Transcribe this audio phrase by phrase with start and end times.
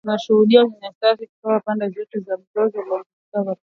[0.05, 3.61] Tunashuhudia unyanyasaji kutoka pande zote katika mzozo, aliongeza Valentine